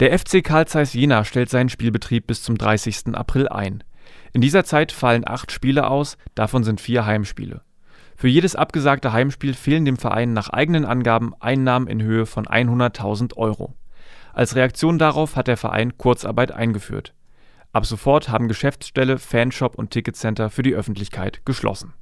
Der 0.00 0.18
FC 0.18 0.42
Carl 0.42 0.66
Zeiss 0.66 0.92
Jena 0.92 1.24
stellt 1.24 1.50
seinen 1.50 1.68
Spielbetrieb 1.68 2.26
bis 2.26 2.42
zum 2.42 2.58
30. 2.58 3.14
April 3.14 3.48
ein. 3.48 3.84
In 4.32 4.40
dieser 4.40 4.64
Zeit 4.64 4.90
fallen 4.90 5.22
acht 5.24 5.52
Spiele 5.52 5.88
aus, 5.88 6.18
davon 6.34 6.64
sind 6.64 6.80
vier 6.80 7.06
Heimspiele. 7.06 7.62
Für 8.16 8.26
jedes 8.26 8.56
abgesagte 8.56 9.12
Heimspiel 9.12 9.54
fehlen 9.54 9.84
dem 9.84 9.96
Verein 9.96 10.32
nach 10.32 10.48
eigenen 10.48 10.84
Angaben 10.84 11.32
Einnahmen 11.38 11.86
in 11.86 12.02
Höhe 12.02 12.26
von 12.26 12.46
100.000 12.46 13.36
Euro. 13.36 13.74
Als 14.32 14.56
Reaktion 14.56 14.98
darauf 14.98 15.36
hat 15.36 15.46
der 15.46 15.56
Verein 15.56 15.96
Kurzarbeit 15.96 16.50
eingeführt. 16.50 17.14
Ab 17.72 17.86
sofort 17.86 18.28
haben 18.28 18.48
Geschäftsstelle, 18.48 19.18
Fanshop 19.18 19.76
und 19.76 19.92
Ticketcenter 19.92 20.50
für 20.50 20.64
die 20.64 20.74
Öffentlichkeit 20.74 21.46
geschlossen 21.46 21.94